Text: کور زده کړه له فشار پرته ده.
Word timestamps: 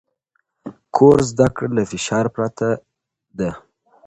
کور 0.95 1.17
زده 1.31 1.47
کړه 1.55 1.69
له 1.77 1.83
فشار 1.91 2.25
پرته 2.35 2.67
ده. 3.37 3.49